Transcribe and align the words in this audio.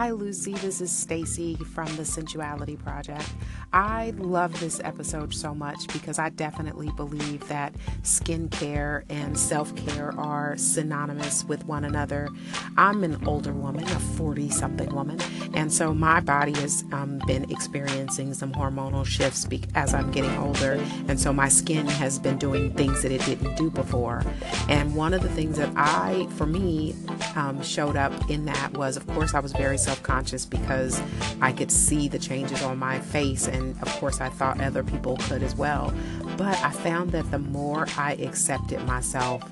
Hi, 0.00 0.12
Lucy. 0.12 0.54
This 0.54 0.80
is 0.80 0.90
Stacy 0.90 1.56
from 1.56 1.94
the 1.96 2.04
Sensuality 2.04 2.74
Project. 2.82 3.34
I 3.70 4.14
love 4.16 4.58
this 4.58 4.80
episode 4.82 5.34
so 5.34 5.54
much 5.54 5.86
because 5.88 6.18
I 6.18 6.30
definitely 6.30 6.90
believe 6.96 7.46
that 7.48 7.74
skincare 8.00 9.04
and 9.10 9.38
self 9.38 9.76
care 9.76 10.18
are 10.18 10.56
synonymous 10.56 11.44
with 11.44 11.66
one 11.66 11.84
another. 11.84 12.30
I'm 12.78 13.04
an 13.04 13.22
older 13.26 13.52
woman, 13.52 13.84
a 13.84 14.00
40 14.00 14.48
something 14.48 14.88
woman, 14.94 15.20
and 15.52 15.70
so 15.70 15.92
my 15.92 16.20
body 16.20 16.54
has 16.60 16.82
um, 16.92 17.20
been 17.26 17.50
experiencing 17.50 18.32
some 18.32 18.52
hormonal 18.52 19.04
shifts 19.04 19.44
be- 19.44 19.64
as 19.74 19.92
I'm 19.92 20.10
getting 20.12 20.34
older, 20.38 20.82
and 21.08 21.20
so 21.20 21.30
my 21.30 21.50
skin 21.50 21.86
has 21.86 22.18
been 22.18 22.38
doing 22.38 22.72
things 22.72 23.02
that 23.02 23.12
it 23.12 23.22
didn't 23.26 23.54
do 23.56 23.68
before. 23.70 24.24
And 24.70 24.96
one 24.96 25.12
of 25.12 25.20
the 25.20 25.28
things 25.28 25.58
that 25.58 25.70
I, 25.76 26.26
for 26.36 26.46
me, 26.46 26.94
um, 27.36 27.62
showed 27.62 27.96
up 27.96 28.30
in 28.30 28.46
that 28.46 28.72
was, 28.72 28.96
of 28.96 29.06
course, 29.08 29.34
I 29.34 29.40
was 29.40 29.52
very 29.52 29.76
self 29.90 30.02
conscious 30.04 30.46
because 30.46 31.02
I 31.40 31.50
could 31.50 31.72
see 31.72 32.06
the 32.06 32.18
changes 32.20 32.62
on 32.62 32.78
my 32.78 33.00
face 33.00 33.48
and 33.48 33.74
of 33.82 33.88
course, 33.98 34.20
I 34.20 34.28
thought 34.28 34.60
other 34.60 34.84
people 34.84 35.16
could 35.16 35.42
as 35.42 35.56
well. 35.56 35.92
But 36.36 36.56
I 36.62 36.70
found 36.70 37.10
that 37.10 37.28
the 37.32 37.40
more 37.40 37.88
I 37.98 38.12
accepted 38.12 38.80
myself, 38.86 39.42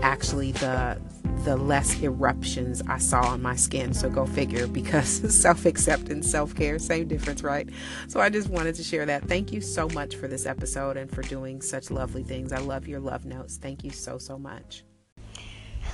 actually, 0.00 0.52
the 0.52 0.98
the 1.44 1.56
less 1.56 2.00
eruptions 2.02 2.82
I 2.88 2.98
saw 2.98 3.22
on 3.26 3.42
my 3.42 3.56
skin. 3.56 3.92
So 3.92 4.08
go 4.08 4.24
figure, 4.24 4.66
because 4.66 5.08
self 5.42 5.66
acceptance, 5.66 6.30
self 6.30 6.54
care, 6.54 6.78
same 6.78 7.06
difference, 7.06 7.42
right? 7.42 7.68
So 8.08 8.18
I 8.18 8.30
just 8.30 8.48
wanted 8.48 8.76
to 8.76 8.82
share 8.82 9.04
that. 9.04 9.28
Thank 9.28 9.52
you 9.52 9.60
so 9.60 9.88
much 9.88 10.16
for 10.16 10.26
this 10.26 10.46
episode 10.46 10.96
and 10.96 11.10
for 11.10 11.20
doing 11.20 11.60
such 11.60 11.90
lovely 11.90 12.22
things. 12.22 12.50
I 12.50 12.60
love 12.60 12.88
your 12.88 13.00
love 13.00 13.26
notes. 13.26 13.58
Thank 13.58 13.84
you 13.84 13.90
so, 13.90 14.16
so 14.16 14.38
much. 14.38 14.84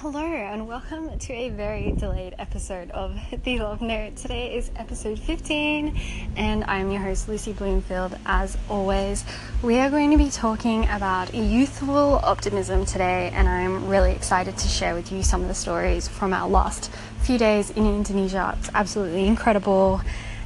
Hello, 0.01 0.23
and 0.23 0.69
welcome 0.69 1.19
to 1.19 1.33
a 1.33 1.49
very 1.49 1.91
delayed 1.91 2.37
episode 2.39 2.93
of 2.93 3.19
The 3.43 3.59
Love 3.59 3.83
Note. 3.83 4.15
Today 4.15 4.55
is 4.55 4.71
episode 4.77 5.19
15, 5.19 6.01
and 6.37 6.63
I'm 6.69 6.93
your 6.93 7.03
host, 7.03 7.29
Lucy 7.29 7.53
Bloomfield. 7.53 8.17
As 8.25 8.57
always, 8.71 9.25
we 9.61 9.81
are 9.81 9.91
going 9.91 10.13
to 10.13 10.17
be 10.17 10.31
talking 10.31 10.85
about 10.85 11.35
youthful 11.35 12.21
optimism 12.23 12.87
today, 12.87 13.33
and 13.35 13.49
I'm 13.49 13.89
really 13.89 14.13
excited 14.13 14.57
to 14.59 14.69
share 14.69 14.95
with 14.95 15.11
you 15.11 15.25
some 15.25 15.43
of 15.43 15.49
the 15.49 15.55
stories 15.55 16.07
from 16.07 16.33
our 16.33 16.49
last 16.49 16.93
few 17.23 17.37
days 17.37 17.71
in 17.71 17.85
Indonesia. 17.85 18.57
It's 18.61 18.71
absolutely 18.75 19.27
incredible, 19.27 20.01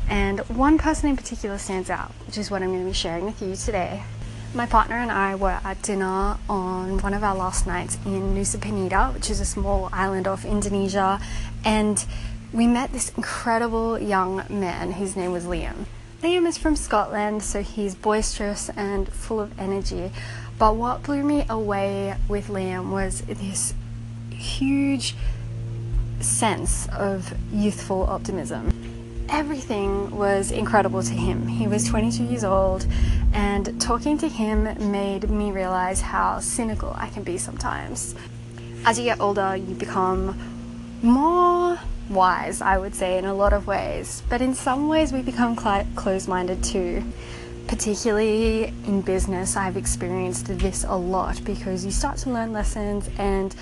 and 0.09 0.41
one 0.49 0.79
person 0.79 1.11
in 1.11 1.17
particular 1.19 1.59
stands 1.59 1.91
out, 1.91 2.11
which 2.27 2.39
is 2.39 2.51
what 2.51 2.63
I'm 2.63 2.71
going 2.71 2.85
to 2.85 2.89
be 2.89 2.95
sharing 2.95 3.27
with 3.27 3.43
you 3.43 3.55
today. 3.55 4.03
My 4.55 4.67
partner 4.67 4.97
and 4.97 5.11
I 5.11 5.35
were 5.35 5.61
at 5.65 5.81
dinner 5.81 6.37
on 6.47 6.99
one 6.99 7.15
of 7.15 7.25
our 7.25 7.35
last 7.35 7.67
nights 7.67 7.97
in 8.05 8.35
Nusa 8.35 8.59
Penida, 8.59 9.15
which 9.15 9.31
is 9.31 9.41
a 9.41 9.47
small 9.47 9.89
island 9.95 10.29
off 10.29 10.45
Indonesia, 10.45 11.19
and 11.65 12.05
we 12.53 12.67
met 12.67 12.93
this 12.93 13.09
incredible 13.17 13.99
young 13.99 14.45
man 14.51 14.93
whose 14.93 15.17
name 15.17 15.33
was 15.33 15.45
Liam. 15.47 15.87
Liam 16.23 16.47
is 16.47 16.59
from 16.59 16.77
Scotland, 16.77 17.43
so 17.43 17.63
he's 17.63 17.95
boisterous 17.95 18.69
and 18.77 19.09
full 19.09 19.41
of 19.41 19.59
energy. 19.59 20.13
But 20.59 20.77
what 20.77 21.03
blew 21.03 21.23
me 21.25 21.47
away 21.49 22.17
with 22.29 22.49
Liam 22.49 22.91
was 22.91 23.23
this 23.23 23.73
huge 24.31 25.15
sense 26.21 26.87
of 26.91 27.33
youthful 27.51 28.03
optimism 28.03 28.72
everything 29.33 30.11
was 30.11 30.51
incredible 30.51 31.03
to 31.03 31.15
him. 31.15 31.47
He 31.47 31.67
was 31.67 31.89
22 31.89 32.25
years 32.25 32.45
old, 32.45 32.87
and 33.33 33.81
talking 33.81 34.19
to 34.19 34.29
him 34.29 34.65
made 34.93 35.31
me 35.31 35.51
realize 35.51 36.03
how 36.03 36.39
cynical 36.39 36.93
I 36.97 37.09
can 37.09 37.23
be 37.23 37.39
sometimes. 37.39 38.15
As 38.85 38.99
you 38.99 39.07
get 39.07 39.21
older, 39.21 39.57
you 39.57 39.75
become 39.75 40.39
more 41.03 41.79
wise, 42.11 42.61
I 42.61 42.77
would 42.77 42.95
say, 42.95 43.17
in 43.17 43.25
a 43.25 43.33
lot 43.33 43.55
of 43.55 43.67
ways, 43.67 44.23
but 44.29 44.43
in 44.43 44.55
some 44.55 44.89
ways, 44.89 45.15
we 45.15 45.23
become 45.23 45.57
cl- 45.57 45.87
closed 45.97 46.29
minded 46.29 46.63
too. 46.63 47.03
Particularly 47.69 48.65
in 48.85 49.01
business, 49.01 49.57
I've 49.57 49.79
experienced 49.79 50.47
this 50.59 50.85
a 50.85 50.95
lot 50.97 51.43
because 51.43 51.87
you 51.87 51.91
start 51.91 52.19
to 52.19 52.31
learn 52.31 52.53
lessons 52.53 53.09
and 53.17 53.55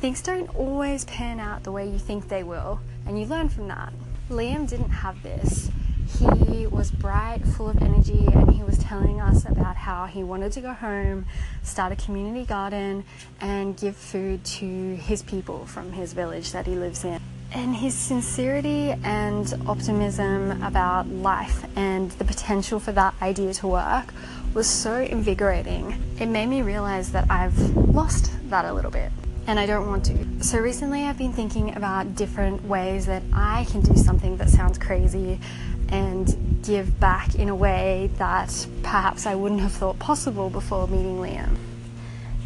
things 0.00 0.20
don't 0.20 0.52
always 0.56 1.04
pan 1.04 1.38
out 1.38 1.62
the 1.62 1.70
way 1.70 1.88
you 1.88 1.98
think 1.98 2.28
they 2.28 2.42
will, 2.42 2.80
and 3.06 3.20
you 3.20 3.26
learn 3.26 3.48
from 3.48 3.68
that. 3.68 3.92
Liam 4.32 4.66
didn't 4.66 4.90
have 4.90 5.22
this. 5.22 5.70
He 6.18 6.66
was 6.66 6.90
bright, 6.90 7.40
full 7.56 7.68
of 7.68 7.82
energy, 7.82 8.26
and 8.32 8.50
he 8.50 8.62
was 8.62 8.78
telling 8.78 9.20
us 9.20 9.44
about 9.44 9.76
how 9.76 10.06
he 10.06 10.24
wanted 10.24 10.52
to 10.52 10.60
go 10.62 10.72
home, 10.72 11.26
start 11.62 11.92
a 11.92 11.96
community 11.96 12.46
garden, 12.46 13.04
and 13.40 13.76
give 13.76 13.94
food 13.94 14.42
to 14.44 14.94
his 14.96 15.22
people 15.22 15.66
from 15.66 15.92
his 15.92 16.14
village 16.14 16.52
that 16.52 16.66
he 16.66 16.74
lives 16.74 17.04
in. 17.04 17.20
And 17.52 17.76
his 17.76 17.94
sincerity 17.94 18.92
and 19.04 19.52
optimism 19.66 20.62
about 20.62 21.06
life 21.08 21.66
and 21.76 22.10
the 22.12 22.24
potential 22.24 22.80
for 22.80 22.92
that 22.92 23.14
idea 23.20 23.52
to 23.54 23.66
work 23.66 24.14
was 24.54 24.66
so 24.66 24.94
invigorating. 24.94 26.02
It 26.18 26.26
made 26.26 26.46
me 26.46 26.62
realize 26.62 27.12
that 27.12 27.30
I've 27.30 27.58
lost 27.76 28.32
that 28.48 28.64
a 28.64 28.72
little 28.72 28.90
bit 28.90 29.12
and 29.46 29.58
I 29.58 29.66
don't 29.66 29.86
want 29.86 30.04
to. 30.06 30.44
So 30.44 30.58
recently 30.58 31.04
I've 31.04 31.18
been 31.18 31.32
thinking 31.32 31.74
about 31.76 32.14
different 32.14 32.64
ways 32.64 33.06
that 33.06 33.22
I 33.32 33.66
can 33.70 33.80
do 33.80 33.96
something 33.96 34.36
that 34.36 34.50
sounds 34.50 34.78
crazy 34.78 35.40
and 35.88 36.60
give 36.64 36.98
back 37.00 37.34
in 37.34 37.48
a 37.48 37.54
way 37.54 38.10
that 38.18 38.66
perhaps 38.82 39.26
I 39.26 39.34
wouldn't 39.34 39.60
have 39.60 39.72
thought 39.72 39.98
possible 39.98 40.48
before 40.48 40.86
meeting 40.88 41.18
Liam. 41.18 41.56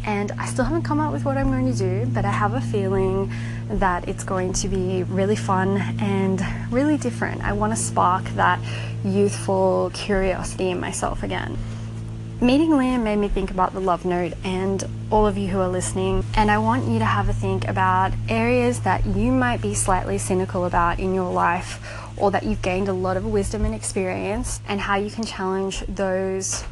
And 0.05 0.31
I 0.33 0.45
still 0.45 0.65
haven't 0.65 0.83
come 0.83 0.99
up 0.99 1.11
with 1.11 1.25
what 1.25 1.37
I'm 1.37 1.47
going 1.47 1.71
to 1.71 1.77
do, 1.77 2.05
but 2.13 2.23
I 2.23 2.31
have 2.31 2.53
a 2.53 2.61
feeling 2.61 3.31
that 3.69 4.07
it's 4.07 4.23
going 4.23 4.53
to 4.53 4.69
be 4.69 5.03
really 5.03 5.35
fun 5.35 5.77
and 5.99 6.41
really 6.71 6.97
different. 6.97 7.43
I 7.43 7.53
want 7.53 7.73
to 7.73 7.79
spark 7.79 8.23
that 8.35 8.59
youthful 9.03 9.91
curiosity 9.93 10.69
in 10.69 10.79
myself 10.79 11.23
again. 11.23 11.57
Meeting 12.39 12.69
Liam 12.69 13.01
made 13.01 13.15
me 13.15 13.29
think 13.29 13.49
about 13.49 13.73
the 13.73 13.79
love 13.79 14.05
note 14.05 14.33
and 14.43 14.83
all 15.09 15.25
of 15.25 15.39
you 15.39 15.47
who 15.47 15.59
are 15.59 15.67
listening, 15.67 16.23
and 16.35 16.51
I 16.51 16.59
want 16.59 16.87
you 16.87 16.99
to 16.99 17.05
have 17.05 17.29
a 17.29 17.33
think 17.33 17.67
about 17.67 18.11
areas 18.29 18.81
that 18.81 19.07
you 19.07 19.31
might 19.31 19.59
be 19.59 19.73
slightly 19.73 20.19
cynical 20.19 20.65
about 20.65 20.99
in 20.99 21.15
your 21.15 21.31
life 21.31 21.83
or 22.15 22.29
that 22.29 22.43
you've 22.43 22.61
gained 22.61 22.89
a 22.89 22.93
lot 22.93 23.17
of 23.17 23.25
wisdom 23.25 23.65
and 23.65 23.73
experience, 23.73 24.61
and 24.67 24.81
how 24.81 24.97
you 24.97 25.09
can 25.09 25.23
challenge 25.23 25.79
those 25.87 26.63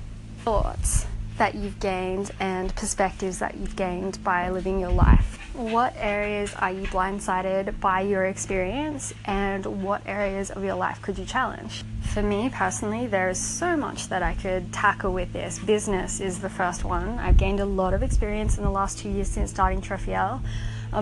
thoughts 0.43 1.07
that 1.37 1.55
you've 1.55 1.79
gained 1.79 2.31
and 2.39 2.73
perspectives 2.75 3.39
that 3.39 3.57
you've 3.57 3.75
gained 3.75 4.23
by 4.23 4.49
living 4.49 4.79
your 4.79 4.91
life. 4.91 5.39
What 5.53 5.93
areas 5.97 6.53
are 6.55 6.71
you 6.71 6.83
blindsided 6.87 7.79
by 7.79 8.01
your 8.01 8.25
experience, 8.25 9.13
and 9.23 9.65
what 9.83 10.01
areas 10.05 10.51
of 10.51 10.65
your 10.65 10.75
life 10.75 11.01
could 11.01 11.17
you 11.17 11.23
challenge? 11.23 11.83
For 12.01 12.21
me 12.21 12.49
personally, 12.49 13.07
there 13.07 13.29
is 13.29 13.39
so 13.39 13.77
much 13.77 14.09
that 14.09 14.21
I 14.21 14.33
could 14.33 14.73
tackle 14.73 15.13
with 15.13 15.31
this. 15.31 15.59
Business 15.59 16.19
is 16.19 16.39
the 16.39 16.49
first 16.49 16.83
one. 16.83 17.19
I've 17.19 17.37
gained 17.37 17.61
a 17.61 17.65
lot 17.65 17.93
of 17.93 18.03
experience 18.03 18.57
in 18.57 18.65
the 18.65 18.69
last 18.69 18.99
two 18.99 19.09
years 19.09 19.29
since 19.29 19.49
starting 19.49 19.81
Trefiel, 19.81 20.41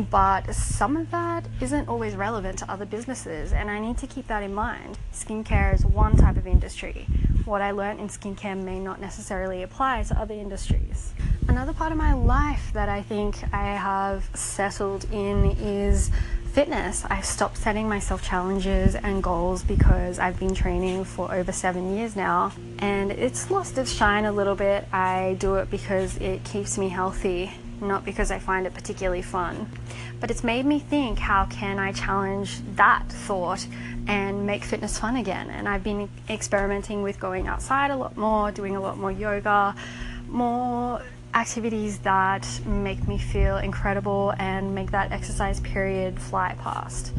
but 0.01 0.53
some 0.53 0.97
of 0.97 1.11
that 1.11 1.45
isn't 1.61 1.87
always 1.87 2.15
relevant 2.15 2.59
to 2.59 2.71
other 2.71 2.85
businesses, 2.85 3.53
and 3.53 3.69
I 3.69 3.79
need 3.79 3.97
to 3.99 4.07
keep 4.07 4.27
that 4.27 4.43
in 4.43 4.53
mind. 4.53 4.97
Skincare 5.13 5.73
is 5.73 5.85
one 5.85 6.15
type 6.17 6.37
of 6.37 6.47
industry. 6.47 7.05
What 7.45 7.61
I 7.61 7.71
learned 7.71 7.99
in 7.99 8.07
skincare 8.07 8.61
may 8.61 8.79
not 8.79 9.01
necessarily 9.01 9.63
apply 9.63 10.03
to 10.03 10.19
other 10.19 10.33
industries. 10.33 11.13
Another 11.47 11.73
part 11.73 11.91
of 11.91 11.97
my 11.97 12.13
life 12.13 12.71
that 12.73 12.89
I 12.89 13.01
think 13.01 13.37
I 13.53 13.75
have 13.75 14.29
settled 14.33 15.05
in 15.11 15.51
is 15.59 16.09
fitness. 16.53 17.03
I've 17.09 17.25
stopped 17.25 17.57
setting 17.57 17.89
myself 17.89 18.23
challenges 18.23 18.95
and 18.95 19.21
goals 19.21 19.63
because 19.63 20.19
I've 20.19 20.39
been 20.39 20.53
training 20.53 21.03
for 21.03 21.33
over 21.33 21.51
seven 21.51 21.97
years 21.97 22.15
now 22.15 22.53
and 22.79 23.11
it's 23.11 23.49
lost 23.51 23.77
its 23.77 23.91
shine 23.91 24.25
a 24.25 24.31
little 24.31 24.55
bit. 24.55 24.87
I 24.93 25.35
do 25.39 25.55
it 25.55 25.69
because 25.69 26.15
it 26.17 26.43
keeps 26.43 26.77
me 26.77 26.89
healthy, 26.89 27.51
not 27.83 28.05
because 28.05 28.31
I 28.31 28.39
find 28.39 28.65
it 28.65 28.73
particularly 28.73 29.21
fun. 29.21 29.69
But 30.19 30.31
it's 30.31 30.43
made 30.43 30.65
me 30.65 30.79
think 30.79 31.19
how 31.19 31.45
can 31.45 31.79
I 31.79 31.91
challenge 31.91 32.61
that 32.75 33.09
thought 33.09 33.65
and 34.07 34.45
make 34.45 34.63
fitness 34.63 34.97
fun 34.97 35.17
again? 35.17 35.49
And 35.49 35.67
I've 35.67 35.83
been 35.83 36.09
experimenting 36.29 37.01
with 37.01 37.19
going 37.19 37.47
outside 37.47 37.91
a 37.91 37.95
lot 37.95 38.17
more, 38.17 38.51
doing 38.51 38.75
a 38.75 38.79
lot 38.79 38.97
more 38.97 39.11
yoga, 39.11 39.75
more 40.27 41.01
activities 41.33 41.99
that 41.99 42.47
make 42.65 43.07
me 43.07 43.17
feel 43.17 43.57
incredible 43.57 44.33
and 44.37 44.73
make 44.75 44.91
that 44.91 45.11
exercise 45.11 45.59
period 45.59 46.19
fly 46.19 46.55
past. 46.59 47.11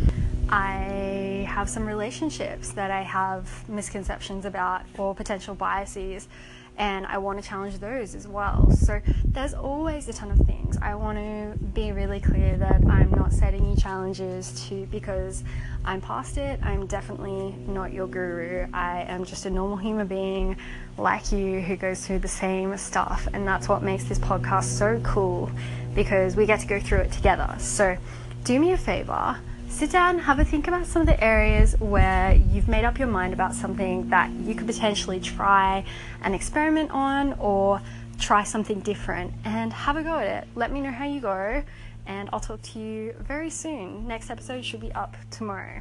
I 0.48 1.46
have 1.48 1.68
some 1.68 1.86
relationships 1.86 2.70
that 2.72 2.90
I 2.90 3.02
have 3.02 3.68
misconceptions 3.68 4.44
about 4.44 4.82
or 4.98 5.14
potential 5.14 5.54
biases 5.54 6.28
and 6.76 7.06
I 7.06 7.18
want 7.18 7.40
to 7.40 7.48
challenge 7.48 7.78
those 7.78 8.14
as 8.14 8.26
well. 8.26 8.70
So 8.70 9.00
there's 9.24 9.54
always 9.54 10.08
a 10.08 10.12
ton 10.12 10.30
of 10.30 10.38
things. 10.46 10.76
I 10.82 10.94
want 10.94 11.18
to 11.18 11.64
be 11.66 11.92
really 11.92 12.20
clear 12.20 12.56
that 12.56 12.84
I'm 12.88 13.10
not 13.10 13.32
setting 13.32 13.68
you 13.68 13.76
challenges 13.76 14.68
to 14.68 14.86
because 14.86 15.44
I'm 15.84 16.00
past 16.00 16.36
it. 16.36 16.58
I'm 16.62 16.86
definitely 16.86 17.54
not 17.66 17.92
your 17.92 18.06
guru. 18.06 18.66
I 18.72 19.02
am 19.02 19.24
just 19.24 19.46
a 19.46 19.50
normal 19.50 19.76
human 19.76 20.06
being 20.06 20.56
like 20.98 21.32
you 21.32 21.60
who 21.60 21.76
goes 21.76 22.06
through 22.06 22.20
the 22.20 22.28
same 22.28 22.76
stuff, 22.76 23.28
and 23.32 23.46
that's 23.46 23.68
what 23.68 23.82
makes 23.82 24.04
this 24.04 24.18
podcast 24.18 24.64
so 24.64 25.00
cool 25.04 25.50
because 25.94 26.36
we 26.36 26.46
get 26.46 26.60
to 26.60 26.66
go 26.66 26.80
through 26.80 26.98
it 26.98 27.12
together. 27.12 27.54
So 27.58 27.96
do 28.44 28.58
me 28.58 28.72
a 28.72 28.78
favor 28.78 29.38
sit 29.74 29.90
down, 29.90 30.20
have 30.20 30.38
a 30.38 30.44
think 30.44 30.68
about 30.68 30.86
some 30.86 31.02
of 31.02 31.06
the 31.08 31.22
areas 31.22 31.74
where 31.80 32.32
you've 32.32 32.68
made 32.68 32.84
up 32.84 32.96
your 32.96 33.08
mind 33.08 33.34
about 33.34 33.52
something 33.52 34.08
that 34.08 34.30
you 34.30 34.54
could 34.54 34.68
potentially 34.68 35.18
try 35.18 35.84
an 36.22 36.32
experiment 36.32 36.92
on 36.92 37.32
or 37.40 37.80
try 38.20 38.44
something 38.44 38.78
different 38.78 39.34
and 39.44 39.72
have 39.72 39.96
a 39.96 40.04
go 40.04 40.14
at 40.14 40.44
it. 40.44 40.48
Let 40.54 40.70
me 40.70 40.80
know 40.80 40.92
how 40.92 41.06
you 41.06 41.20
go, 41.20 41.64
and 42.06 42.30
I'll 42.32 42.38
talk 42.38 42.62
to 42.62 42.78
you 42.78 43.14
very 43.18 43.50
soon. 43.50 44.06
Next 44.06 44.30
episode 44.30 44.64
should 44.64 44.80
be 44.80 44.92
up 44.92 45.16
tomorrow. 45.32 45.80